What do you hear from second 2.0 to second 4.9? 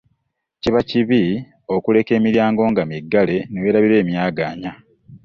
emiryango nga miggale newerabira emyaganya.